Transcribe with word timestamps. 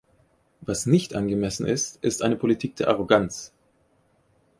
Was 0.61 0.87
nicht 0.87 1.13
angemessen 1.13 1.67
ist, 1.67 2.03
ist 2.03 2.23
eine 2.23 2.35
Politik 2.35 2.75
der 2.75 2.87
Arroganz. 2.87 3.53